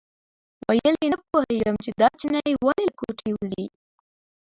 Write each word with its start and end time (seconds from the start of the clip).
ویل 0.67 0.95
یې 1.03 1.07
نه 1.13 1.17
پوهېږم 1.29 1.75
چې 1.83 1.89
دا 1.99 2.07
چینی 2.19 2.53
ولې 2.65 2.83
له 2.87 2.93
کوټې 2.99 3.29
وځي. 3.39 3.65